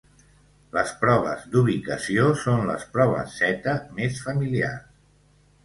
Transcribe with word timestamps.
Les 0.77 0.93
proves 1.01 1.43
d'ubicació 1.55 2.25
són 2.45 2.65
les 2.71 2.87
proves 2.97 3.39
"Z" 3.45 3.77
més 4.01 4.21
familiars. 4.27 4.93